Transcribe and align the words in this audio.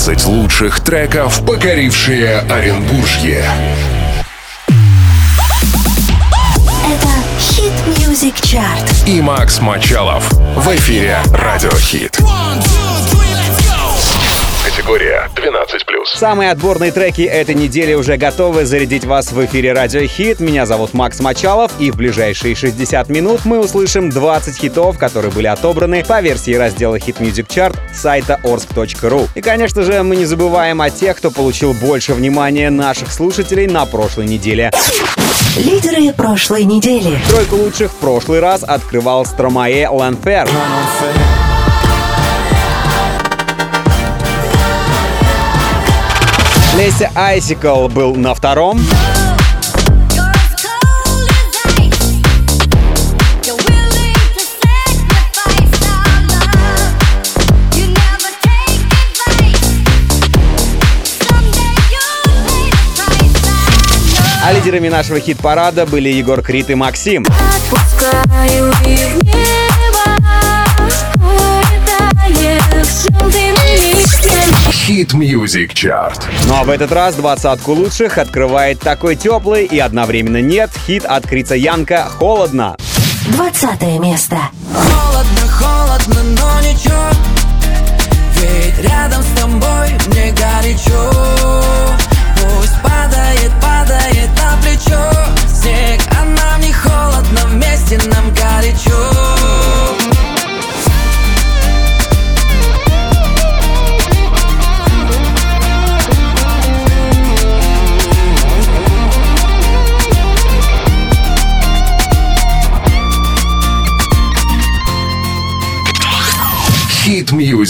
20 0.00 0.26
лучших 0.28 0.80
треков, 0.80 1.44
покорившие 1.44 2.38
Оренбуржье. 2.50 3.44
Это 6.86 7.08
Хит 7.38 7.72
Music 7.98 8.34
Chart. 8.40 9.06
И 9.06 9.20
Макс 9.20 9.60
Мачалов 9.60 10.26
в 10.56 10.74
эфире 10.74 11.18
Радио 11.34 11.72
Хит. 11.72 12.18
Категория 14.70 15.28
12+. 15.34 15.66
Самые 16.14 16.52
отборные 16.52 16.92
треки 16.92 17.22
этой 17.22 17.56
недели 17.56 17.94
уже 17.94 18.16
готовы 18.16 18.64
зарядить 18.64 19.04
вас 19.04 19.32
в 19.32 19.44
эфире 19.44 19.72
Радио 19.72 20.06
Хит. 20.06 20.38
Меня 20.38 20.64
зовут 20.64 20.94
Макс 20.94 21.18
Мачалов, 21.18 21.72
и 21.80 21.90
в 21.90 21.96
ближайшие 21.96 22.54
60 22.54 23.08
минут 23.08 23.40
мы 23.44 23.58
услышим 23.58 24.10
20 24.10 24.56
хитов, 24.56 24.96
которые 24.96 25.32
были 25.32 25.48
отобраны 25.48 26.04
по 26.04 26.20
версии 26.20 26.54
раздела 26.54 26.96
Hit 26.96 27.18
Music 27.18 27.48
Chart 27.48 27.76
сайта 27.92 28.38
orsk.ru. 28.44 29.28
И, 29.34 29.40
конечно 29.40 29.82
же, 29.82 30.04
мы 30.04 30.14
не 30.14 30.24
забываем 30.24 30.80
о 30.80 30.88
тех, 30.88 31.16
кто 31.16 31.32
получил 31.32 31.74
больше 31.74 32.14
внимания 32.14 32.70
наших 32.70 33.10
слушателей 33.12 33.66
на 33.66 33.86
прошлой 33.86 34.26
неделе. 34.26 34.70
Лидеры 35.56 36.12
прошлой 36.12 36.62
недели. 36.62 37.18
Тройку 37.28 37.56
лучших 37.56 37.90
в 37.90 37.96
прошлый 37.96 38.38
раз 38.38 38.62
открывал 38.62 39.26
Стромае 39.26 39.88
Ланфер. 39.88 40.48
Леся 46.76 47.10
Айсикл 47.14 47.88
был 47.88 48.14
на 48.14 48.34
втором. 48.34 48.80
А 64.42 64.52
лидерами 64.52 64.88
нашего 64.88 65.20
хит-парада 65.20 65.86
были 65.86 66.08
Егор 66.08 66.42
Крид 66.42 66.70
и 66.70 66.74
Максим. 66.74 67.24
Отпускаю 67.26 68.72
их 68.86 69.22
в 69.22 69.59
Хит 74.90 75.14
Music 75.14 75.72
Chart. 75.72 76.20
Ну 76.48 76.54
а 76.56 76.64
в 76.64 76.68
этот 76.68 76.90
раз 76.90 77.14
двадцатку 77.14 77.74
лучших 77.74 78.18
открывает 78.18 78.80
такой 78.80 79.14
теплый 79.14 79.64
и 79.64 79.78
одновременно 79.78 80.42
нет 80.42 80.72
хит 80.84 81.04
от 81.04 81.28
Крица 81.28 81.54
Янка 81.54 82.08
«Холодно». 82.18 82.74
Двадцатое 83.28 84.00
место. 84.00 84.36
Холодно, 84.74 85.46
холодно, 85.48 86.22
но 86.24 86.60
ничего 86.68 87.04
Ведь 88.34 88.84
рядом 88.84 89.22
с 89.22 89.40
тобой 89.40 89.89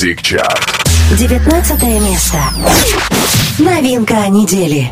Music 0.00 0.22
Chart. 0.22 1.18
Девятнадцатое 1.18 2.00
место. 2.00 2.38
Новинка 3.58 4.28
недели. 4.28 4.90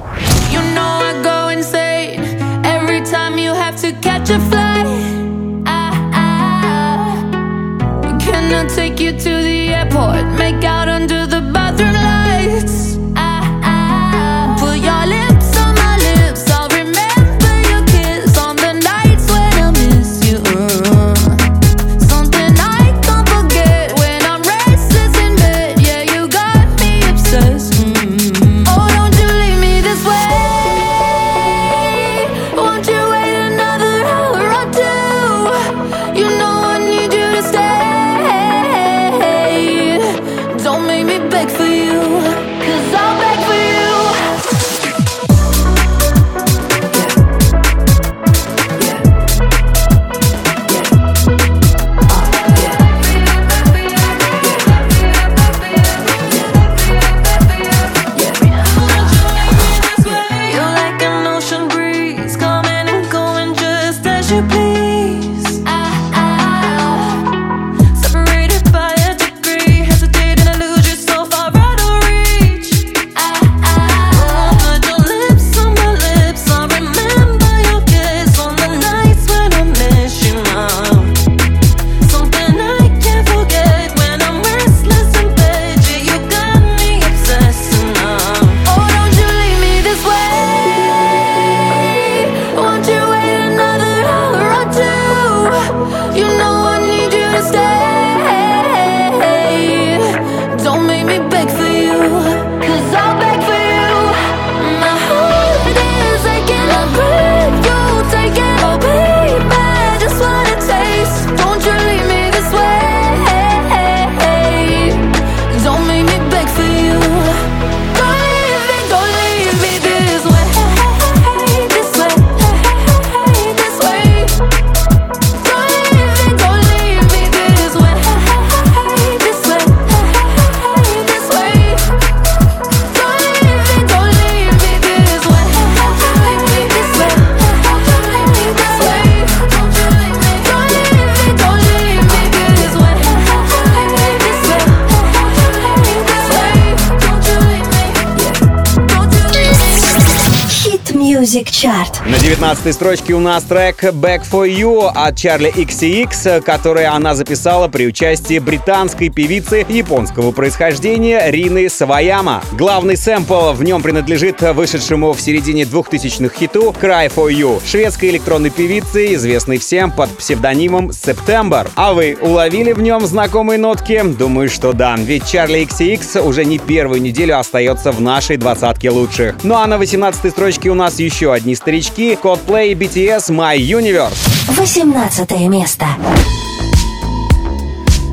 Music 150.98 151.44
Chart. 151.44 152.04
На 152.10 152.18
19 152.18 152.74
строчке 152.74 153.14
у 153.14 153.20
нас 153.20 153.44
трек 153.44 153.84
Back 153.84 154.22
for 154.28 154.48
You 154.48 154.90
от 154.92 155.14
Charlie 155.14 155.54
XCX, 155.54 156.40
который 156.40 156.86
она 156.86 157.14
записала 157.14 157.68
при 157.68 157.86
участии 157.86 158.40
британской 158.40 159.08
певицы 159.08 159.64
японского 159.68 160.32
происхождения 160.32 161.30
Рины 161.30 161.68
Саваяма. 161.68 162.42
Главный 162.52 162.96
сэмпл 162.96 163.52
в 163.52 163.62
нем 163.62 163.80
принадлежит 163.80 164.42
вышедшему 164.42 165.12
в 165.12 165.20
середине 165.20 165.62
2000-х 165.62 166.36
хиту 166.36 166.74
Cry 166.80 167.12
for 167.14 167.30
You 167.32 167.62
шведской 167.64 168.10
электронной 168.10 168.50
певицы, 168.50 169.14
известной 169.14 169.58
всем 169.58 169.92
под 169.92 170.10
псевдонимом 170.18 170.90
September. 170.90 171.70
А 171.76 171.92
вы 171.92 172.18
уловили 172.20 172.72
в 172.72 172.82
нем 172.82 173.06
знакомые 173.06 173.58
нотки? 173.58 174.02
Думаю, 174.04 174.50
что 174.50 174.72
да, 174.72 174.96
ведь 174.96 175.22
Charlie 175.22 175.64
XCX 175.68 176.20
уже 176.22 176.44
не 176.44 176.58
первую 176.58 177.00
неделю 177.00 177.38
остается 177.38 177.92
в 177.92 178.00
нашей 178.00 178.36
двадцатке 178.36 178.90
лучших. 178.90 179.36
Ну 179.44 179.54
а 179.54 179.64
на 179.68 179.78
18 179.78 180.32
строчке 180.32 180.70
у 180.70 180.74
нас 180.74 180.87
еще 180.99 181.33
одни 181.33 181.55
старички 181.55 182.13
Coldplay 182.13 182.71
и 182.71 182.73
BTS 182.73 183.29
My 183.29 183.57
Universe. 183.57 184.15
18 184.57 185.49
место. 185.49 185.85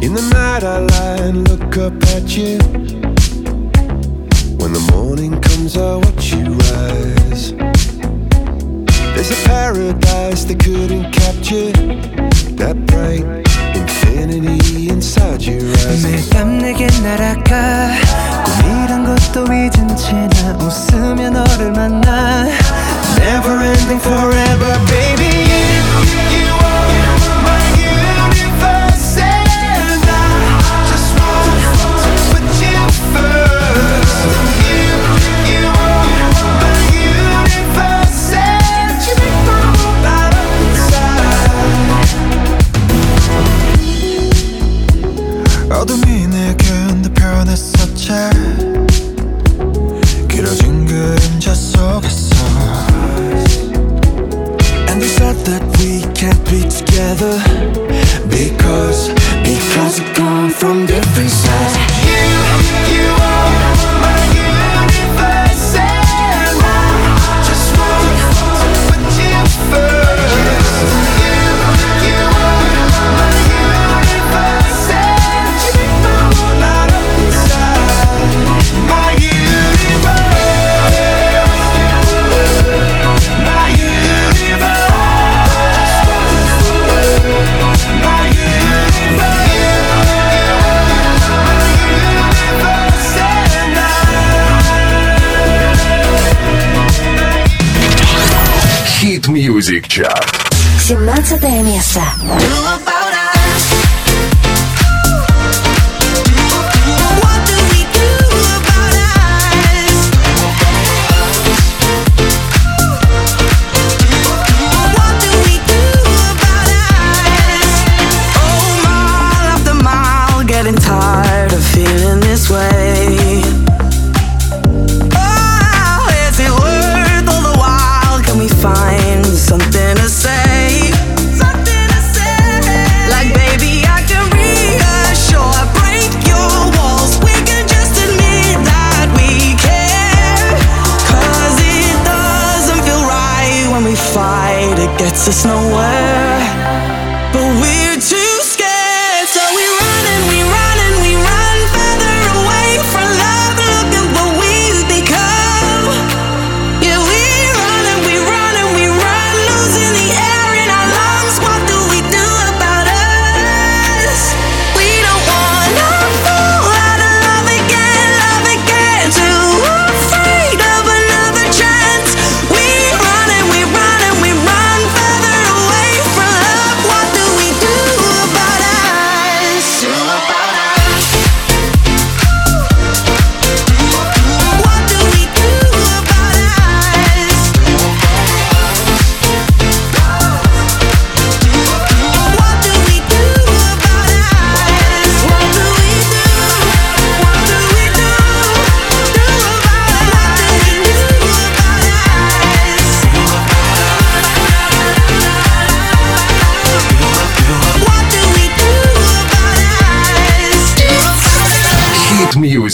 In 0.02 0.14
the 0.14 0.22
night 0.32 0.64
I 0.64 0.80
lie 0.80 1.28
and 1.28 1.48
look 1.48 1.76
up 1.76 1.92
at 2.16 2.36
you. 2.36 2.58
When 4.58 4.72
the 4.72 4.80
morning 4.92 5.40
comes, 5.40 5.76
I 5.76 5.96
watch 5.96 6.32
you 6.32 6.54
rise. 6.54 7.54
There's 9.14 9.30
a 9.30 9.48
paradise 9.48 10.44
they 10.44 10.56
couldn't 10.56 11.12
capture. 11.12 11.70
That 12.56 12.76
bright 12.86 13.24
infinity 13.76 14.88
inside 14.88 15.42
your 15.42 15.62
eyes. 15.86 16.04
매일 16.04 16.30
밤 16.30 16.58
내게 16.58 16.86
날아가 17.02 17.90
꿈이란 18.44 18.93
것도 19.05 19.43
잊은 19.53 19.95
채나 19.95 20.57
웃으며 20.59 21.29
너를 21.29 21.71
만나 21.71 22.47
Never 23.19 23.63
ending 23.63 24.01
forever 24.01 24.79
baby 24.87 25.44
that 55.45 55.63
we 55.77 56.01
can't 56.13 56.43
be 56.49 56.61
together. 56.67 57.37
Because, 58.27 59.09
because 59.45 59.99
we've 60.01 60.13
come 60.15 60.49
from 60.49 60.87
17 100.87 101.63
место. 101.63 101.99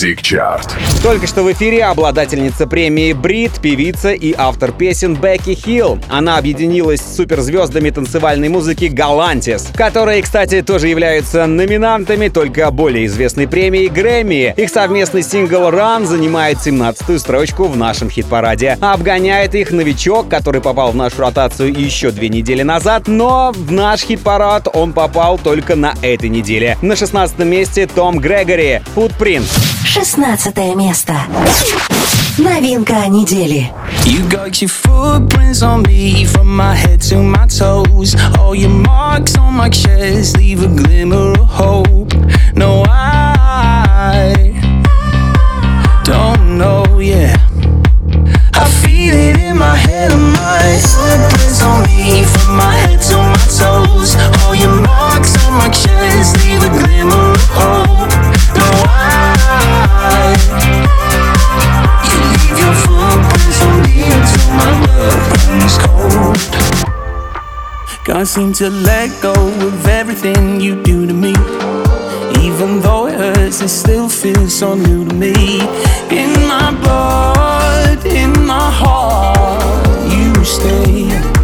Music 0.02 0.22
Chart. 0.22 0.68
Только 1.04 1.28
что 1.28 1.44
в 1.44 1.52
эфире 1.52 1.84
обладательница 1.84 2.66
премии 2.66 3.14
Брит, 3.14 3.60
певица 3.62 4.12
и 4.12 4.34
автор 4.36 4.72
песен 4.72 5.16
Бекки 5.16 5.54
Хилл. 5.54 6.00
Она 6.10 6.38
объединилась 6.38 7.02
с 7.02 7.18
суперзвездами 7.18 7.90
танцевальной 7.92 8.50
музыки 8.50 8.86
Галантис, 8.86 9.70
которые, 9.76 10.24
кстати, 10.24 10.62
тоже 10.64 10.88
являются 10.88 11.46
номинантами 11.46 12.30
только 12.30 12.72
более 12.72 13.06
известной 13.06 13.48
премии 13.48 13.88
Грэмми. 13.88 14.56
Их 14.58 14.70
совместный 14.70 15.22
сингл 15.22 15.70
Run 15.70 16.06
занимает 16.06 16.58
17-ю 16.58 17.20
строчку 17.20 17.66
в 17.66 17.78
нашем 17.78 18.10
хит-параде. 18.10 18.78
Обгоняет 18.82 19.54
их 19.54 19.72
новичок, 19.72 20.30
который 20.30 20.62
попал 20.62 20.92
в 20.92 20.96
нашу 20.96 21.22
ротацию 21.22 21.74
еще 21.74 22.12
две 22.12 22.30
недели 22.30 22.64
назад, 22.64 23.08
но 23.08 23.52
в 23.54 23.72
наш 23.72 24.02
хит-парад 24.02 24.68
он 24.74 24.94
попал 24.94 25.38
только 25.38 25.76
на 25.76 25.94
этой 26.02 26.30
неделе. 26.30 26.78
На 26.82 26.96
16 26.96 27.38
месте 27.40 27.88
Том 27.88 28.20
Грегори, 28.20 28.82
Footprint. 28.96 29.71
16 29.86 30.76
место. 30.76 31.14
Новинка 32.38 33.08
недели. 33.08 33.72
You 34.06 34.28
got 34.30 34.62
your 34.62 34.70
footprints 34.70 35.62
on 35.62 35.82
me 35.84 36.26
from 36.26 36.56
my 36.56 36.76
head 36.76 37.02
to 37.10 37.18
my 37.18 37.48
toes. 37.48 38.16
All 38.40 38.56
your 38.56 38.70
marks 38.70 39.36
on 39.38 39.56
my 39.56 39.70
chest 39.70 40.38
leave 40.38 40.64
a 40.64 40.68
glimmer 40.68 41.34
of 41.34 41.48
hope. 41.48 42.14
No, 42.56 42.84
I 42.88 44.54
don't 46.04 46.58
know, 46.58 47.00
yeah. 47.00 47.36
I 48.54 48.66
feel 48.82 49.14
it 49.14 49.38
in 49.38 49.58
my 49.58 49.76
head 49.76 50.12
and 50.12 50.34
my 50.34 50.80
footprints 50.94 51.62
on 51.64 51.84
me 51.86 52.24
from 52.24 52.56
my 52.56 52.74
head 52.76 53.02
to 53.10 53.18
my 53.18 53.46
toes. 53.60 54.16
All 54.44 54.56
your 54.56 54.82
marks 54.82 55.36
on 55.46 55.54
my 55.54 55.70
chest 55.70 56.38
leave 56.46 56.64
a 56.64 56.70
glimmer 56.70 57.32
of 57.32 57.48
hope. 57.50 58.01
I 68.22 68.24
seem 68.24 68.54
to 68.54 68.70
let 68.70 69.20
go 69.20 69.34
of 69.34 69.88
everything 69.88 70.62
you 70.62 70.84
do 70.84 71.08
to 71.08 71.14
me. 71.14 71.32
Even 72.46 72.80
though 72.80 73.08
it 73.08 73.16
hurts, 73.16 73.62
it 73.62 73.70
still 73.70 74.08
feels 74.10 74.54
so 74.54 74.76
new 74.76 75.10
to 75.10 75.16
me. 75.16 75.60
In 76.12 76.32
my 76.48 76.70
blood, 76.84 78.06
in 78.06 78.46
my 78.46 78.70
heart, 78.70 80.12
you 80.14 80.46
stay. 80.46 81.41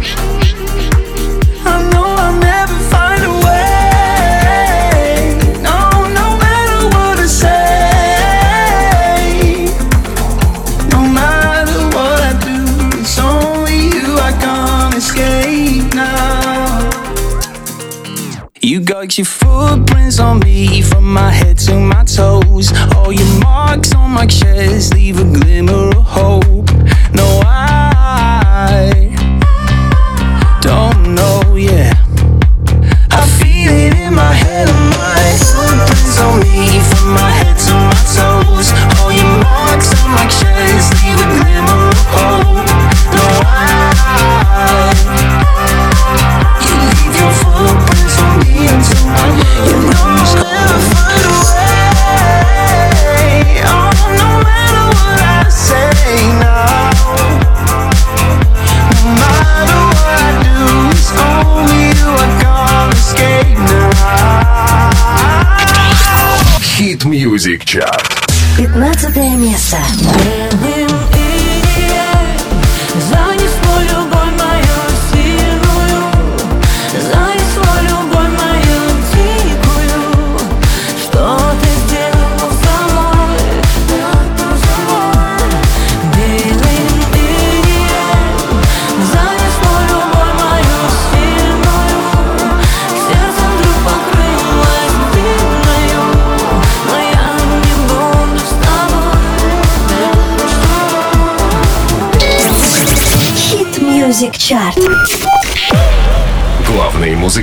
Your 19.18 19.24
footprints 19.24 20.20
on 20.20 20.38
me 20.38 20.80
from 20.80 21.12
my 21.12 21.30
head 21.30 21.58
to 21.58 21.74
my 21.74 22.04
toes. 22.04 22.72
All 22.94 23.12
your 23.12 23.40
marks 23.40 23.92
on 23.92 24.12
my 24.12 24.26
chest 24.26 24.94
leave 24.94 25.18
a 25.18 25.24
glimmer 25.24 25.88
of 25.96 26.04
hope. 26.04 26.67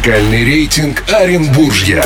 Музыкальный 0.06 0.46
рейтинг 0.46 1.04
Оренбуржья. 1.12 2.06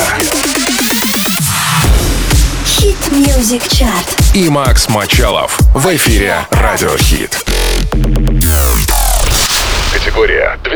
Хит 2.65 2.95
Music 3.11 3.61
Chart. 3.67 4.33
И 4.33 4.47
Макс 4.47 4.87
Мачалов 4.87 5.59
в 5.75 5.85
эфире 5.97 6.45
Радио 6.49 6.95
Хит. 6.95 7.43
Категория 9.91 10.57
12+. 10.63 10.68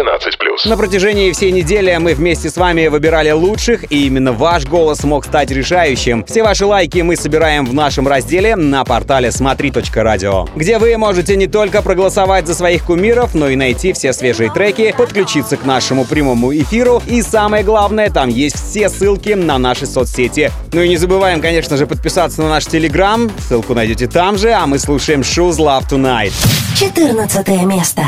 На 0.65 0.77
протяжении 0.77 1.29
всей 1.33 1.51
недели 1.51 1.93
мы 1.97 2.13
вместе 2.13 2.49
с 2.49 2.55
вами 2.55 2.87
выбирали 2.87 3.31
лучших, 3.31 3.91
и 3.91 4.05
именно 4.05 4.31
ваш 4.31 4.65
голос 4.65 5.03
мог 5.03 5.25
стать 5.25 5.51
решающим. 5.51 6.23
Все 6.23 6.41
ваши 6.41 6.65
лайки 6.65 6.99
мы 6.99 7.17
собираем 7.17 7.65
в 7.65 7.73
нашем 7.73 8.07
разделе 8.07 8.55
на 8.55 8.85
портале 8.85 9.33
смотри.радио, 9.33 10.47
где 10.55 10.79
вы 10.79 10.95
можете 10.95 11.35
не 11.35 11.47
только 11.47 11.81
проголосовать 11.81 12.47
за 12.47 12.55
своих 12.55 12.85
кумиров, 12.85 13.35
но 13.35 13.49
и 13.49 13.57
найти 13.57 13.91
все 13.91 14.13
свежие 14.13 14.49
треки, 14.49 14.95
подключиться 14.97 15.57
к 15.57 15.65
нашему 15.65 16.05
прямому 16.05 16.53
эфиру, 16.53 17.03
и 17.07 17.21
самое 17.21 17.65
главное, 17.65 18.09
там 18.09 18.29
есть 18.29 18.55
все 18.55 18.87
ссылки 18.87 19.31
на 19.31 19.57
наши 19.57 19.85
соцсети. 19.85 20.49
Ну 20.71 20.81
и 20.81 20.87
не 20.87 20.95
забываем, 20.95 21.41
конечно 21.41 21.75
же, 21.75 21.87
подписаться 21.87 22.41
на 22.41 22.47
наш 22.47 22.67
телеграм, 22.67 23.29
ссылку 23.37 23.73
найдете 23.73 24.07
там 24.07 24.37
же, 24.37 24.53
а 24.53 24.65
мы 24.65 24.79
слушаем 24.79 25.21
Shoes 25.21 25.57
Love 25.57 25.89
Tonight. 25.89 26.31
14 26.79 27.49
место. 27.65 28.03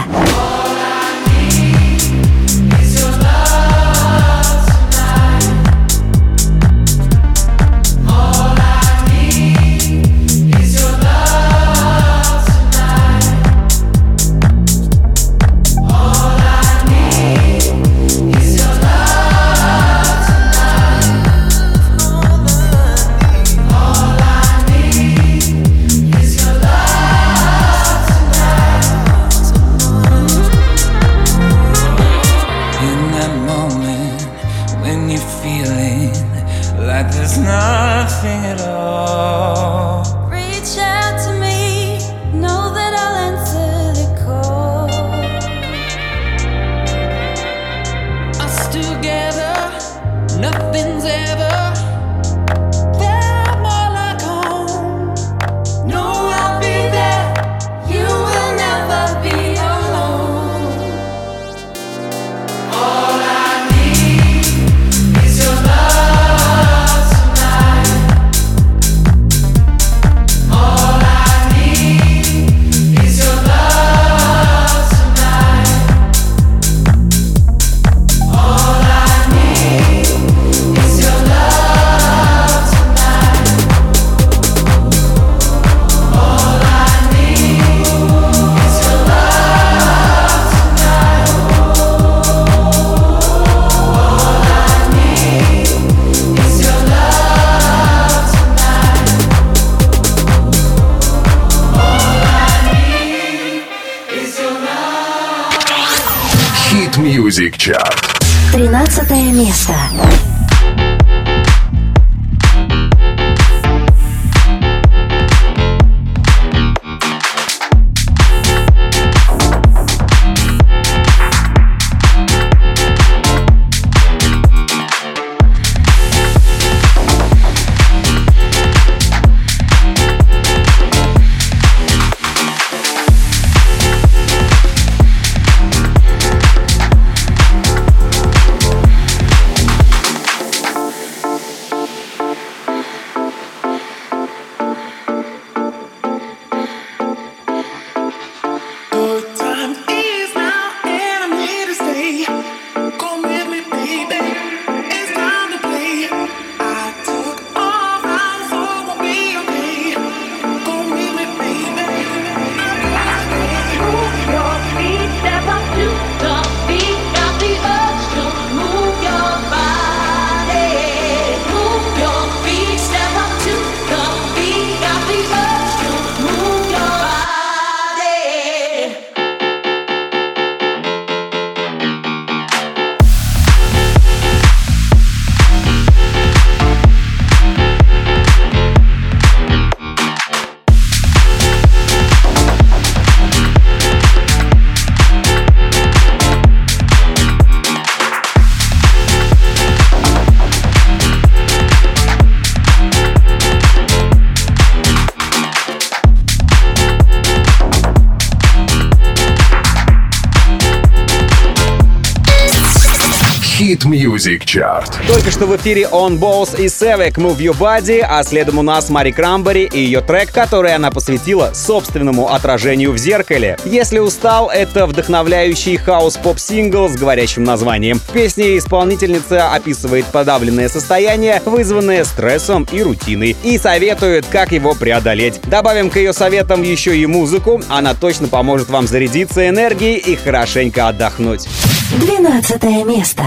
Music 214.25 214.44
Chart. 214.46 214.86
Только 215.08 215.29
что 215.29 215.46
в 215.46 215.55
эфире 215.55 215.88
Öwnboss 215.92 216.60
и 216.60 216.65
Sevek 216.65 217.13
Move 217.15 217.38
Your 217.38 217.58
Body, 217.58 218.01
а 218.01 218.24
следом 218.24 218.58
у 218.58 218.63
нас 218.63 218.89
Мари 218.89 219.12
Краймбрери 219.12 219.65
и 219.72 219.79
ее 219.79 220.01
трек, 220.01 220.32
который 220.32 220.74
она 220.74 220.89
посвятила 220.89 221.51
собственному 221.53 222.34
отражению 222.34 222.91
в 222.91 222.98
зеркале. 222.98 223.58
Если 223.65 224.00
устал, 224.00 224.50
это 224.50 224.88
вдохновляющий 224.88 225.77
хаос-поп-сингл 225.77 226.89
с 226.89 226.96
говорящим 226.96 227.44
названием. 227.44 228.00
В 228.00 228.12
песне 228.12 228.58
исполнительница 228.58 229.53
описывает 229.53 230.05
подавленное 230.05 230.70
состояние, 230.70 231.41
вызванное 231.46 232.03
стрессом 232.03 232.67
и 232.72 232.82
рутиной, 232.82 233.36
и 233.44 233.58
советует, 233.60 234.25
как 234.25 234.51
его 234.51 234.74
преодолеть. 234.74 235.39
Добавим 235.44 235.89
к 235.91 235.98
ее 235.98 236.13
советам 236.13 236.63
еще 236.63 236.98
и 236.98 237.05
музыку, 237.05 237.62
она 237.70 237.94
точно 237.94 238.27
поможет 238.27 238.70
вам 238.70 238.88
зарядиться 238.88 239.48
энергией 239.48 239.98
и 239.98 240.15
хорошенько 240.15 240.88
отдохнуть. 240.88 241.48
12 241.91 242.63
место. 242.86 243.24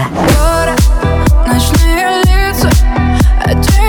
Ночные 1.47 2.21
лица, 2.23 2.69
один 3.45 3.88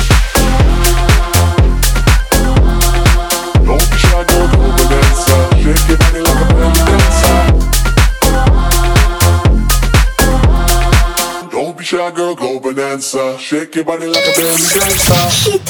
Хит 12.91 13.21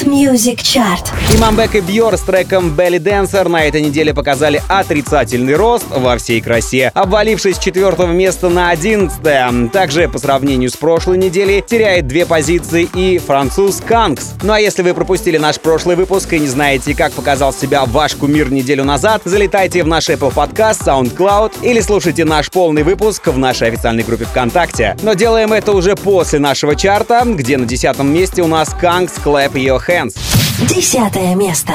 Shake 0.02 0.62
чарт. 0.62 1.12
body 1.12 1.36
Имам 1.36 1.56
Бек 1.56 1.74
и 1.76 1.80
Бьор 1.80 2.16
с 2.16 2.22
треком 2.22 2.74
Belly 2.74 2.98
Dancer 2.98 3.48
на 3.48 3.64
этой 3.64 3.80
неделе 3.80 4.12
показали 4.12 4.60
отрицательный 4.66 5.54
рост 5.54 5.84
во 5.88 6.18
всей 6.18 6.40
красе, 6.40 6.90
обвалившись 6.94 7.56
с 7.56 7.58
четвертого 7.60 8.10
места 8.10 8.48
на 8.48 8.70
одиннадцатое. 8.70 9.68
Также, 9.72 10.08
по 10.08 10.18
сравнению 10.18 10.70
с 10.70 10.76
прошлой 10.76 11.16
неделей, 11.16 11.62
теряет 11.64 12.08
две 12.08 12.26
позиции 12.26 12.88
и 12.92 13.18
француз 13.18 13.80
Канкс. 13.86 14.32
Ну 14.42 14.52
а 14.52 14.60
если 14.60 14.82
вы 14.82 14.92
пропустили 14.92 15.38
наш 15.38 15.60
прошлый 15.60 15.94
выпуск 15.94 16.32
и 16.32 16.40
не 16.40 16.48
знаете, 16.48 16.92
как 16.94 17.12
показал 17.12 17.52
себя 17.52 17.84
ваш 17.84 18.16
кумир 18.16 18.50
неделю 18.50 18.82
назад, 18.84 19.22
залетайте 19.24 19.84
в 19.84 19.86
наш 19.86 20.08
Apple 20.08 20.34
Podcast, 20.34 20.80
SoundCloud 20.84 21.62
или 21.62 21.80
слушайте 21.80 22.24
наш 22.24 22.50
полный 22.50 22.82
выпуск 22.82 23.28
в 23.28 23.38
нашей 23.38 23.68
официальной 23.68 24.02
группе 24.02 24.24
ВКонтакте. 24.24 24.96
Но 25.02 25.14
делаем 25.14 25.52
это 25.52 25.70
уже 25.72 25.94
после 25.94 26.40
нашего 26.40 26.74
чарта, 26.74 27.11
место, 27.12 27.36
где 27.36 27.58
на 27.58 27.66
десятом 27.66 28.10
месте 28.10 28.40
у 28.40 28.46
нас 28.46 28.70
Kangs 28.80 29.12
Clap 29.22 29.52
Your 29.52 29.78
Hands. 29.86 30.16
Десятое 30.66 31.34
место. 31.34 31.74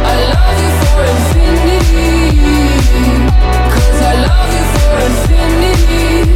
I 0.00 0.02
love 0.32 0.58
you 0.62 0.72
for 0.86 1.02
infinity. 1.14 2.12
I 4.00 4.02
love 4.26 4.50
you 4.54 4.64
for 4.78 4.96
infinity. 5.08 6.28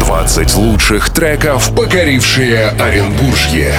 20 0.00 0.54
лучших 0.56 1.10
треков, 1.10 1.74
покорившие 1.74 2.68
Оренбуржье. 2.78 3.74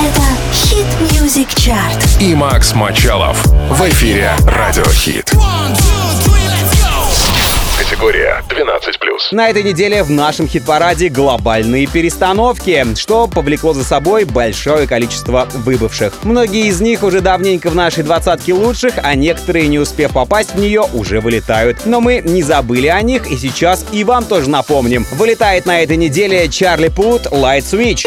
Это 0.00 0.22
Хит 0.52 0.86
Music 1.12 1.48
Chart. 1.56 2.20
И 2.20 2.34
Макс 2.34 2.74
Мачалов 2.74 3.44
в 3.44 3.88
эфире 3.90 4.32
Радио 4.46 4.84
Хит. 4.84 5.32
Категория 8.04 8.44
12+. 8.50 9.32
На 9.32 9.48
этой 9.48 9.62
неделе 9.62 10.02
в 10.02 10.10
нашем 10.10 10.46
хит-параде 10.46 11.08
глобальные 11.08 11.86
перестановки, 11.86 12.84
что 12.96 13.26
повлекло 13.28 13.72
за 13.72 13.82
собой 13.82 14.24
большое 14.24 14.86
количество 14.86 15.48
выбывших. 15.54 16.12
Многие 16.22 16.66
из 16.66 16.82
них 16.82 17.02
уже 17.02 17.22
давненько 17.22 17.70
в 17.70 17.74
нашей 17.74 18.02
двадцатке 18.02 18.52
лучших, 18.52 18.96
а 19.02 19.14
некоторые, 19.14 19.68
не 19.68 19.78
успев 19.78 20.12
попасть 20.12 20.54
в 20.54 20.58
нее, 20.58 20.84
уже 20.92 21.20
вылетают. 21.20 21.86
Но 21.86 22.02
мы 22.02 22.20
не 22.22 22.42
забыли 22.42 22.88
о 22.88 23.00
них 23.00 23.26
и 23.30 23.38
сейчас 23.38 23.86
и 23.90 24.04
вам 24.04 24.24
тоже 24.24 24.50
напомним. 24.50 25.06
Вылетает 25.12 25.64
на 25.64 25.80
этой 25.80 25.96
неделе 25.96 26.46
Чарли 26.50 26.88
Пут 26.88 27.28
«Light 27.28 27.60
Switch». 27.60 28.06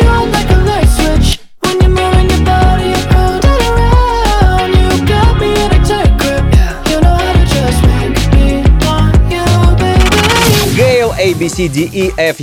A 11.28 11.34
B 11.34 11.50
C 11.50 11.68
D 11.68 11.90
E 11.92 12.13
F. 12.16 12.40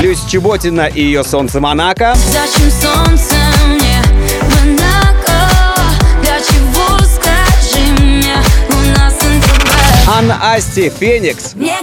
Люсь 0.00 0.20
Чеботина 0.30 0.86
и 0.86 1.02
ее 1.02 1.24
солнце 1.24 1.58
Монако. 1.60 2.14
Зачем 2.14 2.70
солнцем 2.70 3.36
мне 3.66 4.00
Монако? 4.62 5.32
Для 6.22 6.38
чего, 6.38 6.98
скажи 7.00 7.82
мне, 8.00 8.36
у 8.68 8.96
нас 8.96 9.14
НТВ? 9.14 10.08
Анна 10.08 10.54
Асти 10.54 10.88
Феникс. 10.88 11.54
Мне 11.54 11.79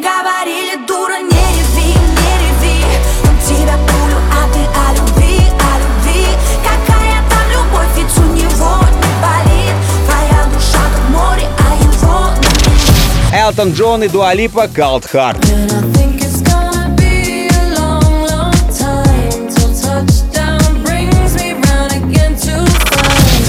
Элтон 13.48 13.72
Джон 13.72 14.04
и 14.04 14.10
Дуалипа 14.10 14.66
Cold 14.66 15.06
Heart. 15.10 15.38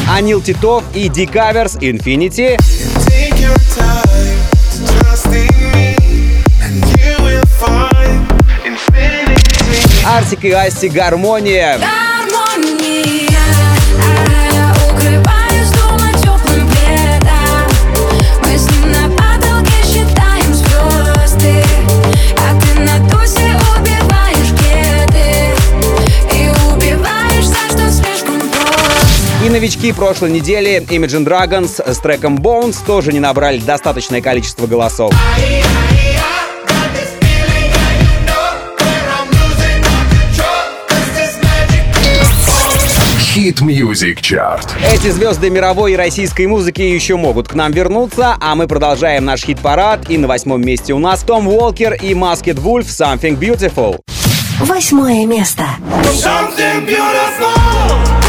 Анил 0.08 0.40
Титов 0.40 0.84
и 0.94 1.08
will 7.18 7.44
find 7.60 8.28
infinity. 8.64 10.06
Арсик 10.06 10.44
и 10.44 10.52
Асти 10.52 10.88
Гармония. 10.88 11.78
Гармония, 11.78 12.07
И 29.48 29.50
новички 29.50 29.92
прошлой 29.92 30.30
недели 30.30 30.84
Imagine 30.90 31.24
Dragons 31.24 31.80
с 31.90 31.98
треком 32.00 32.36
Bones 32.36 32.76
тоже 32.86 33.14
не 33.14 33.18
набрали 33.18 33.58
достаточное 33.58 34.20
количество 34.20 34.66
голосов. 34.66 35.10
Hit 43.34 43.62
Music 43.62 44.20
Chart. 44.20 44.68
Эти 44.92 45.08
звезды 45.08 45.48
мировой 45.48 45.94
и 45.94 45.96
российской 45.96 46.46
музыки 46.46 46.82
еще 46.82 47.16
могут 47.16 47.48
к 47.48 47.54
нам 47.54 47.72
вернуться, 47.72 48.36
а 48.38 48.54
мы 48.54 48.66
продолжаем 48.66 49.24
наш 49.24 49.44
хит-парад. 49.44 50.10
И 50.10 50.18
на 50.18 50.28
восьмом 50.28 50.60
месте 50.60 50.92
у 50.92 50.98
нас 50.98 51.22
Том 51.22 51.48
Уолкер 51.48 51.94
и 51.94 52.12
Masked 52.12 52.62
Wolf 52.62 52.84
Something 52.84 53.38
Beautiful. 53.38 53.98
Восьмое 54.60 55.24
место. 55.24 55.64
Something 56.04 56.84
beautiful. 56.84 58.27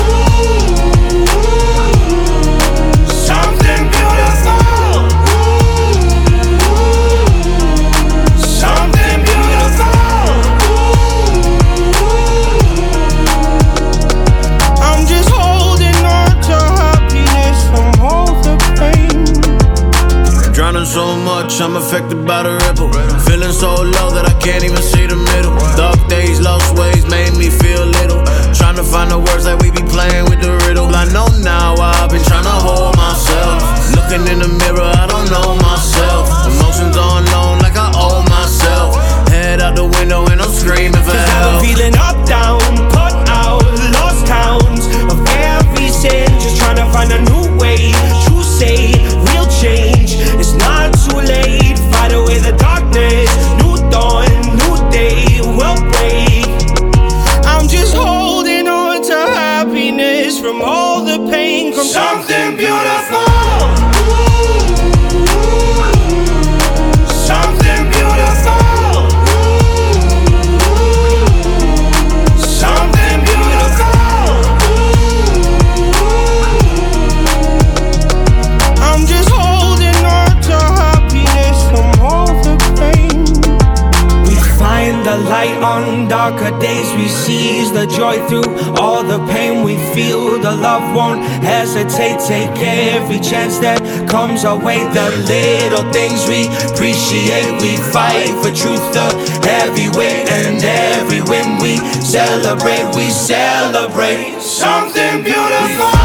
Comes 94.10 94.44
our 94.44 94.58
way. 94.58 94.80
The 94.92 95.10
little 95.30 95.86
things 95.94 96.28
we 96.28 96.48
appreciate. 96.68 97.62
We 97.62 97.78
fight 97.78 98.34
for 98.42 98.52
truth, 98.52 98.84
the 98.92 99.08
heavy 99.48 99.90
weight, 99.98 100.28
and 100.30 100.62
every 100.64 101.22
win 101.22 101.62
we 101.62 101.78
celebrate. 102.02 102.86
We 102.96 103.10
celebrate 103.10 104.42
something 104.42 105.24
beautiful. 105.24 105.99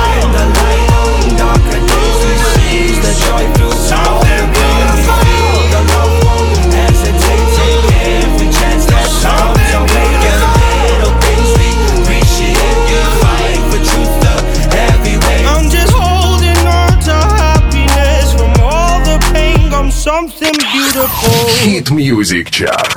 Хит 21.62 21.90
Music 21.90 22.50
Chart. 22.50 22.88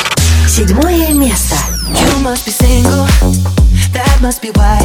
Седьмое 0.47 1.13
место. 1.13 1.56
You 1.89 2.19
must 2.21 2.45
be 2.45 2.51
single, 2.51 3.06
that 3.93 4.17
must 4.21 4.41
be 4.41 4.49
why. 4.51 4.80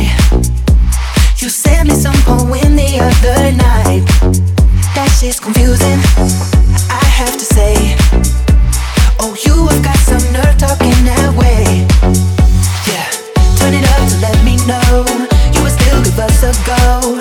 You 1.39 1.49
sent 1.49 1.89
me 1.89 1.95
some 1.95 2.15
poem 2.23 2.77
the 2.77 3.01
other 3.01 3.53
night. 3.53 4.05
That 4.95 5.09
shit's 5.19 5.41
confusing, 5.41 5.99
I 6.89 7.05
have 7.19 7.37
to 7.37 7.45
say. 7.45 7.97
Oh, 9.19 9.35
you 9.45 9.67
have 9.67 9.83
got 9.83 9.99
some 9.99 10.23
nerve 10.33 10.57
talking 10.59 11.05
that 11.05 11.35
way. 11.35 11.87
Yeah, 12.87 13.09
turn 13.59 13.75
it 13.75 13.85
up 13.97 14.09
to 14.11 14.17
let 14.21 14.39
me 14.45 14.57
know 14.67 15.05
you 15.55 15.63
were 15.63 15.75
still 15.75 16.03
give 16.05 16.19
us 16.19 16.43
a 16.45 16.53
go. 16.65 17.21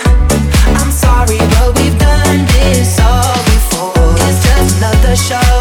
I'm 0.78 0.92
sorry, 0.92 1.38
but 1.38 1.78
we've 1.80 1.98
done 1.98 2.46
this 2.54 3.00
all 3.00 3.38
before. 3.50 4.14
It's 4.30 4.44
just 4.46 4.78
another 4.78 5.16
show 5.16 5.61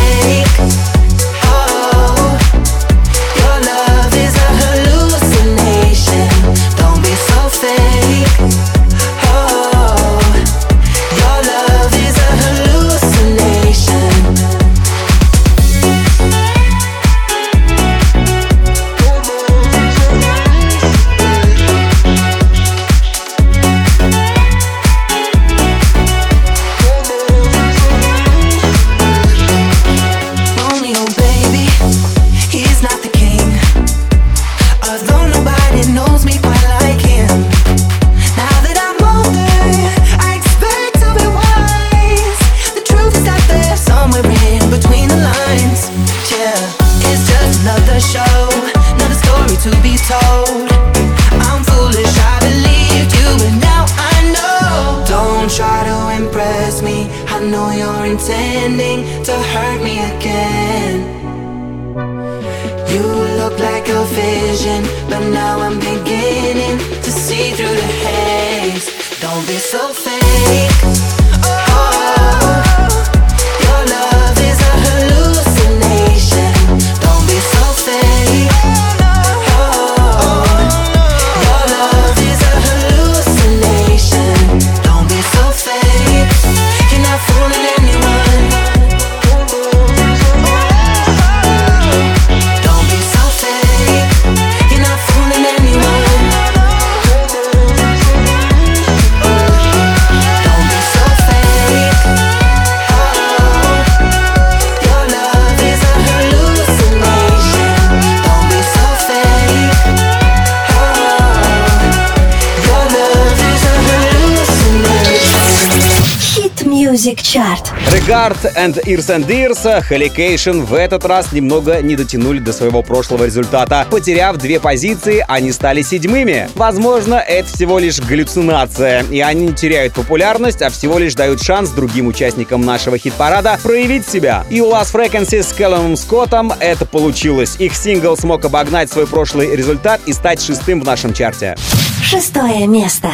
Music 116.91 117.21
Chart. 117.21 117.71
Regard 117.93 118.35
and 118.57 118.77
Ears 118.85 119.07
and 119.07 119.25
Ears, 119.29 119.63
Helication 119.89 120.65
в 120.65 120.73
этот 120.73 121.05
раз 121.05 121.31
немного 121.31 121.81
не 121.81 121.95
дотянули 121.95 122.39
до 122.39 122.51
своего 122.51 122.83
прошлого 122.83 123.23
результата. 123.23 123.87
Потеряв 123.89 124.35
две 124.35 124.59
позиции, 124.59 125.23
они 125.29 125.53
стали 125.53 125.83
седьмыми. 125.83 126.49
Возможно, 126.55 127.15
это 127.15 127.47
всего 127.47 127.79
лишь 127.79 128.01
галлюцинация, 128.01 129.05
и 129.09 129.21
они 129.21 129.47
не 129.47 129.53
теряют 129.53 129.93
популярность, 129.93 130.61
а 130.61 130.69
всего 130.69 130.99
лишь 130.99 131.15
дают 131.15 131.41
шанс 131.41 131.69
другим 131.69 132.07
участникам 132.07 132.65
нашего 132.65 132.97
хит-парада 132.97 133.57
проявить 133.63 134.05
себя. 134.05 134.43
И 134.49 134.59
у 134.59 134.69
Last 134.69 134.93
Frequency 134.93 135.43
с 135.43 135.53
Кэллумом 135.53 135.95
Скоттом 135.95 136.51
это 136.59 136.85
получилось. 136.85 137.55
Их 137.57 137.73
сингл 137.73 138.17
смог 138.17 138.43
обогнать 138.43 138.91
свой 138.91 139.07
прошлый 139.07 139.55
результат 139.55 140.01
и 140.05 140.11
стать 140.11 140.41
шестым 140.41 140.81
в 140.81 140.85
нашем 140.85 141.13
чарте. 141.13 141.55
Шестое 142.03 142.67
место. 142.67 143.09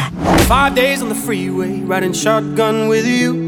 Five 0.48 0.74
days 0.74 1.00
on 1.00 1.10
the 1.10 1.14
freeway, 1.14 1.84
riding 1.86 2.12
shotgun 2.12 2.88
with 2.88 3.06
you. 3.06 3.47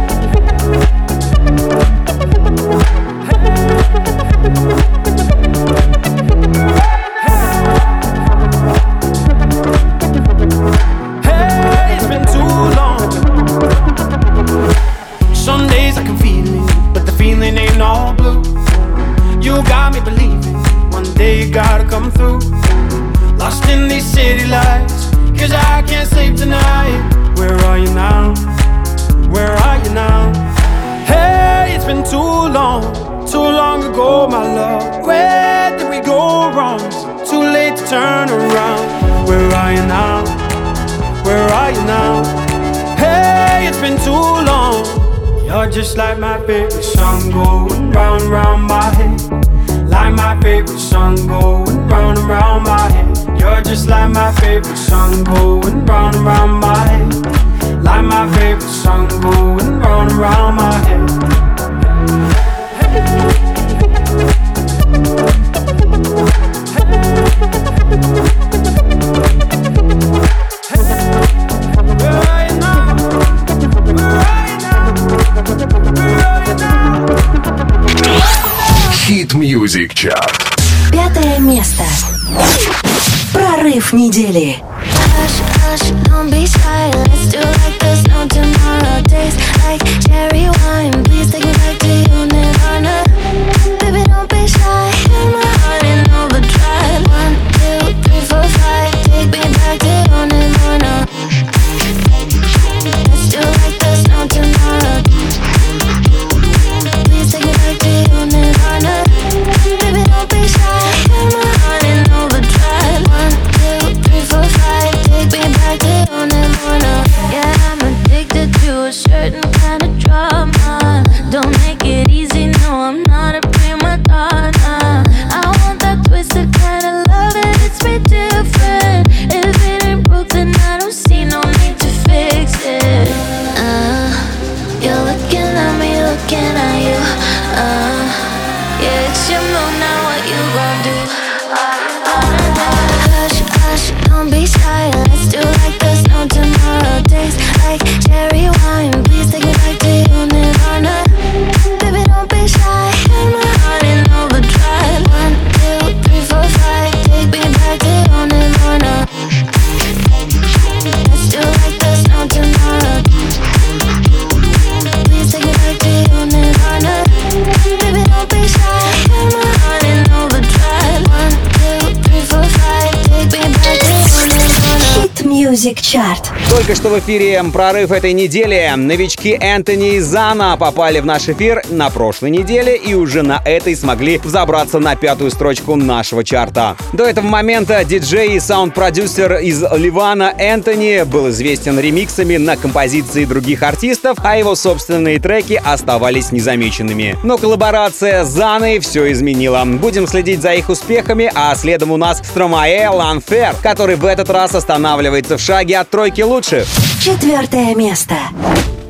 Только 176.71 176.83
что 176.83 176.95
в 176.95 176.99
эфире 176.99 177.43
прорыв 177.51 177.91
этой 177.91 178.13
недели. 178.13 178.71
Новички 178.77 179.37
Энтони 179.37 179.95
и 179.95 179.99
Зана 179.99 180.55
попали 180.55 181.01
в 181.01 181.05
наш 181.05 181.27
эфир 181.27 181.61
на 181.69 181.89
прошлой 181.89 182.29
неделе 182.29 182.77
и 182.77 182.93
уже 182.93 183.23
на 183.23 183.41
этой 183.43 183.75
смогли 183.75 184.19
взобраться 184.23 184.79
на 184.79 184.95
пятую 184.95 185.31
строчку 185.31 185.75
нашего 185.75 186.23
чарта. 186.23 186.77
До 186.93 187.03
этого 187.03 187.25
момента 187.25 187.83
диджей 187.83 188.37
и 188.37 188.39
саунд-продюсер 188.39 189.39
из 189.39 189.61
Ливана 189.61 190.33
Энтони 190.37 191.03
был 191.03 191.29
известен 191.31 191.77
ремиксами 191.77 192.37
на 192.37 192.55
композиции 192.55 193.25
других 193.25 193.63
артистов, 193.63 194.17
а 194.23 194.37
его 194.37 194.55
собственные 194.55 195.19
треки 195.19 195.61
оставались 195.61 196.31
незамеченными. 196.31 197.17
Но 197.21 197.37
коллаборация 197.37 198.23
с 198.23 198.29
Заной 198.29 198.79
все 198.79 199.11
изменила. 199.11 199.61
Будем 199.65 200.07
следить 200.07 200.41
за 200.41 200.53
их 200.53 200.69
успехами, 200.69 201.29
а 201.35 201.53
следом 201.55 201.91
у 201.91 201.97
нас 201.97 202.19
Стромаэ 202.19 202.87
Ланфер, 202.87 203.55
который 203.61 203.97
в 203.97 204.05
этот 204.05 204.29
раз 204.29 204.55
останавливается 204.55 205.35
в 205.35 205.41
шаге 205.41 205.77
от 205.77 205.89
тройки 205.89 206.21
лучших. 206.21 206.60
Четвертое 206.60 207.74
место. 207.74 208.14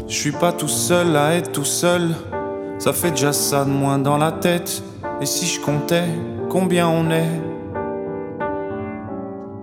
Je 0.09 0.15
suis 0.15 0.33
pas 0.33 0.51
tout 0.51 0.67
seul 0.67 1.15
à 1.17 1.37
être 1.37 1.53
tout 1.53 1.65
seul. 1.65 2.13
Ça 2.81 2.93
fait 2.93 3.13
déjà 3.13 3.33
ça 3.33 3.65
de 3.65 3.71
moins 3.71 3.99
dans 3.99 4.17
la 4.17 4.33
tête. 4.33 4.83
Et 5.21 5.27
si 5.27 5.47
je 5.47 5.61
comptais 5.61 6.09
combien 6.51 6.89
on 6.89 7.09
est 7.13 7.41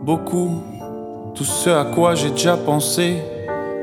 Beaucoup. 0.01 0.61
Tout 1.35 1.43
ce 1.43 1.71
à 1.71 1.83
quoi 1.83 2.15
j'ai 2.15 2.29
déjà 2.29 2.55
pensé. 2.55 3.17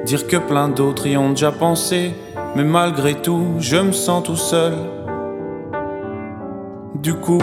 Dire 0.07 0.27
que 0.27 0.39
plein 0.39 0.71
d'autres 0.71 1.07
y 1.07 1.19
ont 1.19 1.31
déjà 1.31 1.53
pensé. 1.53 2.15
Mais 2.57 2.65
malgré 2.65 3.17
tout, 3.17 3.57
je 3.59 3.77
me 3.77 3.93
sens 3.93 4.23
tout 4.23 4.37
seul. 4.37 4.73
Du 6.95 7.13
coup, 7.13 7.43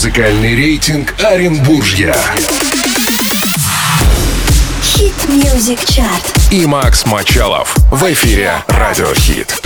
Музыкальный 0.00 0.56
рейтинг 0.56 1.14
Оренбуржья. 1.22 2.16
Хит 4.82 5.12
Music 5.28 5.78
Chart. 5.84 6.50
И 6.50 6.64
Макс 6.64 7.04
Мачалов 7.04 7.76
в 7.90 8.10
эфире 8.10 8.50
Радио 8.66 9.12
Хит. 9.12 9.60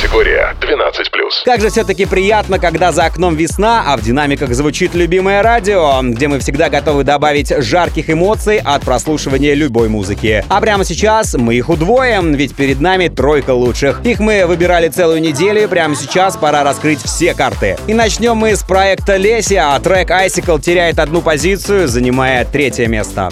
Категория 0.00 0.56
12+. 0.62 1.44
Как 1.44 1.60
же 1.60 1.68
все-таки 1.68 2.06
приятно, 2.06 2.58
когда 2.58 2.90
за 2.90 3.04
окном 3.04 3.36
весна, 3.36 3.84
а 3.86 3.98
в 3.98 4.02
динамиках 4.02 4.54
звучит 4.54 4.94
любимое 4.94 5.42
радио, 5.42 6.00
где 6.02 6.26
мы 6.26 6.38
всегда 6.38 6.70
готовы 6.70 7.04
добавить 7.04 7.52
жарких 7.62 8.08
эмоций 8.08 8.62
от 8.64 8.80
прослушивания 8.80 9.52
любой 9.52 9.90
музыки. 9.90 10.42
А 10.48 10.60
прямо 10.62 10.86
сейчас 10.86 11.34
мы 11.34 11.54
их 11.54 11.68
удвоим, 11.68 12.32
ведь 12.32 12.54
перед 12.54 12.80
нами 12.80 13.08
тройка 13.08 13.50
лучших. 13.50 14.00
Их 14.02 14.20
мы 14.20 14.46
выбирали 14.46 14.88
целую 14.88 15.20
неделю, 15.20 15.64
и 15.64 15.66
прямо 15.66 15.94
сейчас 15.94 16.34
пора 16.38 16.64
раскрыть 16.64 17.02
все 17.02 17.34
карты. 17.34 17.76
И 17.86 17.92
начнем 17.92 18.38
мы 18.38 18.56
с 18.56 18.62
проекта 18.62 19.18
Леся. 19.18 19.78
Трек 19.84 20.10
Icicle 20.10 20.62
теряет 20.62 20.98
одну 20.98 21.20
позицию, 21.20 21.88
занимая 21.88 22.46
третье 22.46 22.86
место. 22.86 23.28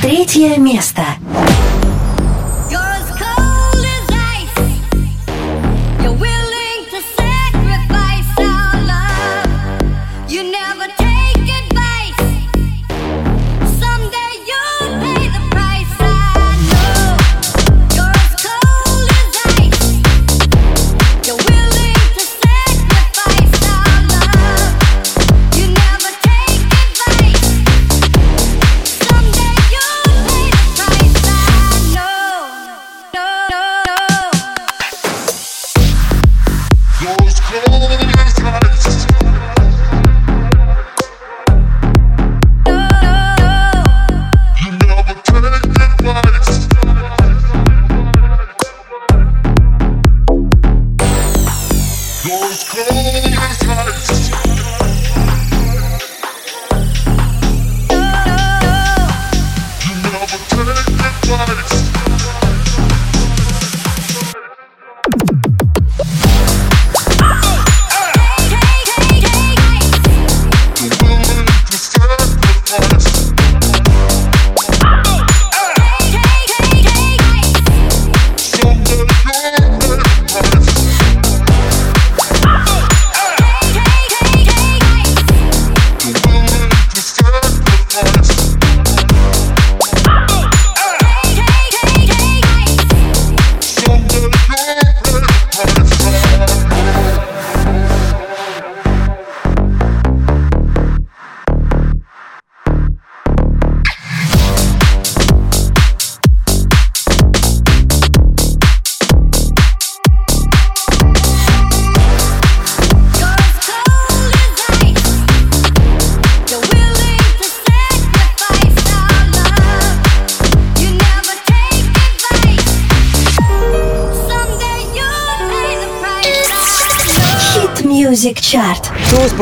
Третье 0.00 0.56
место. 0.56 1.02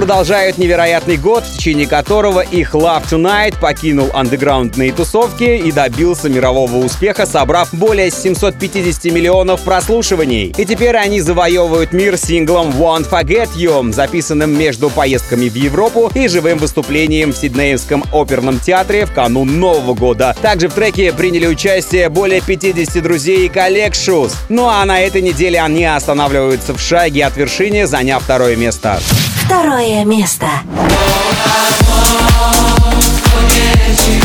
Продолжают 0.01 0.57
невероятный 0.57 1.19
год, 1.19 1.45
в 1.45 1.59
течение 1.59 1.87
которого 1.87 2.41
их 2.41 2.75
Love 2.75 3.03
Tonight 3.11 3.61
покинул 3.61 4.09
андеграундные 4.15 4.93
тусовки 4.93 5.59
и 5.59 5.71
добился 5.73 6.31
мирового 6.31 6.79
успеха, 6.79 7.27
собрав 7.27 7.69
более 7.75 8.11
750 8.11 9.13
миллионов 9.13 9.61
прослушиваний. 9.61 10.55
И 10.57 10.65
теперь 10.65 10.97
они 10.97 11.21
завоевывают 11.21 11.93
мир 11.93 12.17
синглом 12.17 12.71
Won't 12.71 13.11
Forget 13.11 13.51
You, 13.59 13.93
записанным 13.93 14.59
между 14.59 14.89
поездками 14.89 15.51
в 15.51 15.55
Европу 15.55 16.11
и 16.15 16.29
живым 16.29 16.57
выступлением 16.57 17.35
в 17.35 17.37
Сиднеевском 17.37 18.03
оперном 18.11 18.59
театре 18.59 19.05
в 19.05 19.13
канун 19.13 19.61
Нового 19.61 19.93
года. 19.93 20.35
Также 20.41 20.69
в 20.69 20.73
треке 20.73 21.13
приняли 21.13 21.45
участие 21.47 22.09
более 22.09 22.41
50 22.41 23.03
друзей 23.03 23.45
и 23.45 23.49
коллег 23.51 23.95
Шуз. 23.95 24.33
Ну 24.49 24.67
а 24.67 24.83
на 24.87 24.99
этой 25.03 25.21
неделе 25.21 25.61
они 25.61 25.85
останавливаются 25.85 26.73
в 26.73 26.81
шаге 26.81 27.27
от 27.27 27.37
вершины, 27.37 27.87
заняв 27.87 28.23
второе 28.23 28.57
место. 28.57 28.99
Второе 29.51 29.90
место. 30.05 30.47
Hit 33.91 34.20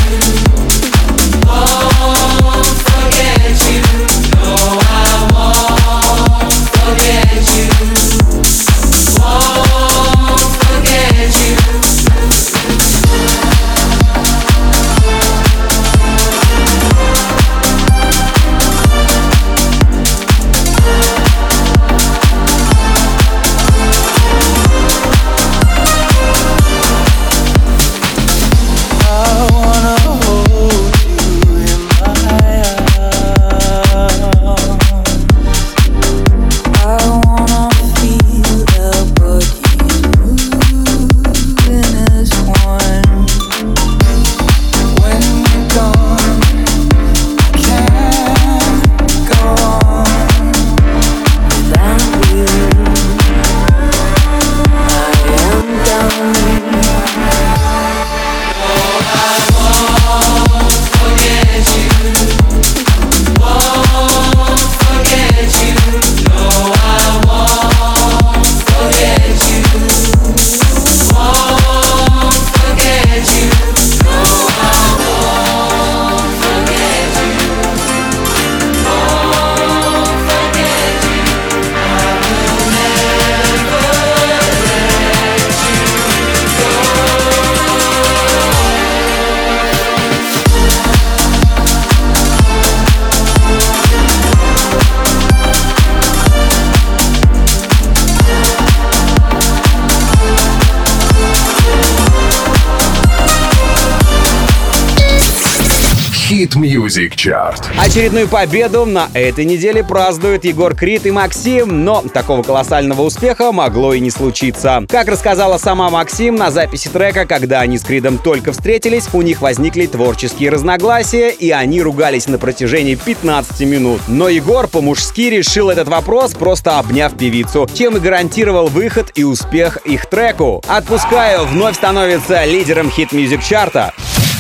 Music 106.95 107.15
Chart. 107.15 107.61
Очередную 107.77 108.27
победу 108.27 108.85
на 108.85 109.09
этой 109.13 109.43
неделе 109.43 109.83
празднуют 109.83 110.45
Егор 110.45 110.73
Крид 110.75 111.05
и 111.05 111.11
Максим, 111.11 111.83
но 111.83 112.01
такого 112.01 112.41
колоссального 112.41 113.01
успеха 113.01 113.51
могло 113.51 113.93
и 113.93 113.99
не 113.99 114.11
случиться. 114.11 114.85
Как 114.89 115.07
рассказала 115.09 115.57
сама 115.57 115.89
Максим 115.89 116.35
на 116.35 116.51
записи 116.51 116.87
трека, 116.87 117.25
когда 117.25 117.61
они 117.61 117.77
с 117.77 117.83
Кридом 117.83 118.17
только 118.17 118.53
встретились, 118.53 119.09
у 119.13 119.21
них 119.21 119.41
возникли 119.41 119.87
творческие 119.87 120.49
разногласия, 120.51 121.31
и 121.31 121.51
они 121.51 121.81
ругались 121.81 122.27
на 122.27 122.37
протяжении 122.37 122.95
15 122.95 123.59
минут. 123.61 124.01
Но 124.07 124.29
Егор 124.29 124.67
по-мужски 124.67 125.29
решил 125.29 125.69
этот 125.69 125.89
вопрос, 125.89 126.33
просто 126.33 126.79
обняв 126.79 127.17
певицу, 127.17 127.67
чем 127.73 127.97
и 127.97 127.99
гарантировал 127.99 128.67
выход 128.67 129.11
и 129.15 129.23
успех 129.23 129.77
их 129.85 130.05
треку. 130.05 130.63
«Отпускаю» 130.67 131.45
вновь 131.45 131.75
становится 131.75 132.45
лидером 132.45 132.89
хит-мьюзик-чарта. 132.89 133.93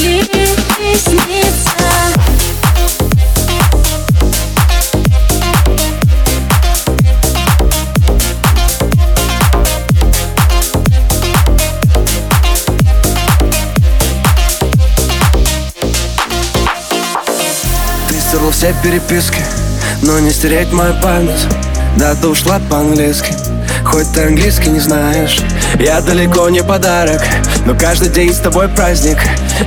присниться 0.00 1.70
Ты 18.08 18.20
стерла 18.20 18.50
все 18.52 18.74
переписки, 18.82 19.42
но 20.02 20.18
не 20.18 20.30
стереть 20.30 20.72
мою 20.72 20.94
память. 21.02 21.46
Да, 21.96 22.14
ты 22.14 22.28
ушла 22.28 22.60
по-английски 22.70 23.34
Хоть 23.84 24.10
ты 24.12 24.22
английский 24.22 24.70
не 24.70 24.80
знаешь 24.80 25.40
Я 25.78 26.00
далеко 26.00 26.48
не 26.48 26.62
подарок 26.62 27.22
Но 27.64 27.74
каждый 27.74 28.08
день 28.08 28.32
с 28.32 28.38
тобой 28.38 28.68
праздник. 28.68 29.18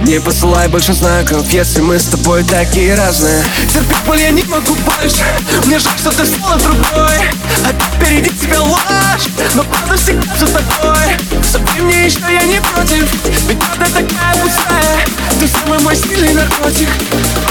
Не 0.01 0.19
посылай 0.19 0.67
больше 0.67 0.93
знаков 0.93 1.45
Если 1.51 1.81
мы 1.81 1.97
с 1.97 2.05
тобой 2.05 2.43
такие 2.43 2.95
разные. 2.95 3.43
Терпеть 3.73 3.97
боль 4.05 4.19
я 4.19 4.31
не 4.31 4.43
могу 4.43 4.75
больше 4.75 5.23
Мне 5.65 5.79
жаль, 5.79 5.97
что 5.97 6.11
ты 6.11 6.25
стала 6.25 6.57
другой. 6.57 7.17
Опять 7.63 7.93
впереди 7.95 8.29
тебя 8.29 8.61
ложь 8.61 9.27
Но 9.55 9.63
правда 9.63 9.95
всегда 9.95 10.35
за 10.37 10.47
тобой 10.47 11.43
Забей 11.51 11.81
мне 11.81 12.05
еще, 12.05 12.19
я 12.29 12.43
не 12.43 12.59
против 12.61 13.09
Ведь 13.47 13.59
правда 13.59 13.85
такая 13.85 14.35
пустая. 14.43 15.05
Ты 15.39 15.47
самый 15.47 15.79
мой 15.79 15.95
сильный 15.95 16.33
наркотик 16.33 16.89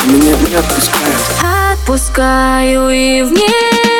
Меня 0.07 0.37
не 0.49 0.55
отпускает 0.57 1.73
Отпускаю 1.73 2.91
и 2.91 3.23
в 3.23 3.33
небо 3.33 3.92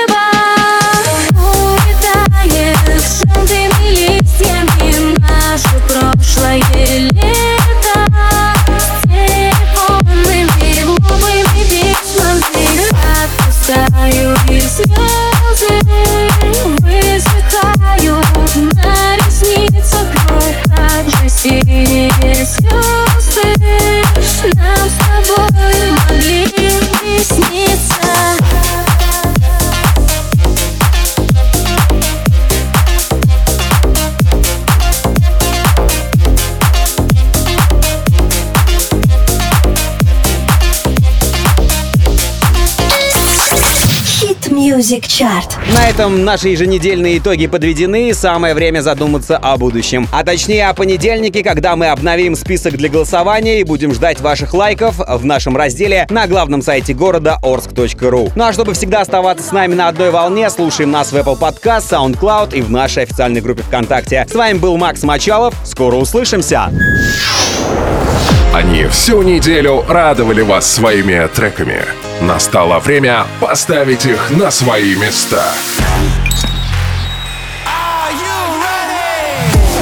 Прошлое 5.89 6.63
лето 7.13 7.62
Music 44.93 45.05
Chart. 45.05 45.51
На 45.75 45.89
этом 45.89 46.25
наши 46.25 46.49
еженедельные 46.49 47.19
итоги 47.19 47.47
подведены, 47.47 48.13
самое 48.13 48.55
время 48.55 48.81
задуматься 48.81 49.39
о 49.39 49.57
будущем. 49.57 50.07
А 50.13 50.23
точнее 50.23 50.69
о 50.69 50.75
понедельнике, 50.75 51.43
когда 51.43 51.77
мы 51.77 51.87
обновим 51.87 52.35
список 52.35 52.77
для 52.77 52.91
голосования 52.91 53.61
и 53.61 53.65
будем 53.65 53.95
ждать 53.95 54.21
ваших 54.21 54.53
лайков 54.53 54.99
в 54.99 55.25
нашем 55.25 55.57
разделе 55.57 56.07
на 56.11 56.27
главном 56.27 56.61
сайте 56.61 56.93
города 56.93 57.39
orsk.ru. 57.43 58.33
Ну 58.35 58.45
а 58.45 58.53
чтобы 58.53 58.75
всегда 58.75 59.01
оставаться 59.01 59.47
с 59.47 59.53
нами 59.53 59.75
на 59.75 59.89
одной 59.89 60.11
волне, 60.11 60.51
слушаем 60.51 60.91
нас 60.91 61.11
в 61.11 61.17
Apple 61.17 61.39
Podcast, 61.39 61.91
SoundCloud 61.91 62.55
и 62.55 62.61
в 62.61 62.71
нашей 62.71 63.05
официальной 63.05 63.41
группе 63.41 63.63
ВКонтакте. 63.63 64.27
С 64.29 64.35
вами 64.35 64.59
был 64.59 64.77
Макс 64.77 65.03
Мачалов. 65.03 65.55
Скоро 65.65 65.97
услышимся. 65.97 66.71
Они 68.53 68.85
всю 68.85 69.23
неделю 69.23 69.83
радовали 69.89 70.43
вас 70.43 70.71
своими 70.71 71.27
треками. 71.29 71.87
Настало 72.21 72.81
время 72.81 73.25
поставить 73.41 74.05
их 74.05 74.31
на 74.31 74.51
свои 74.51 74.95
места. 74.95 75.55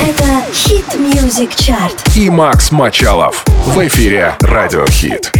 Это 0.00 0.24
Hit 0.52 0.86
Music 0.96 1.50
Chart. 1.56 1.98
И 2.16 2.30
Макс 2.30 2.70
Мачалов 2.70 3.44
в 3.66 3.86
эфире 3.88 4.36
Радио 4.40 4.86
Хит. 4.86 5.32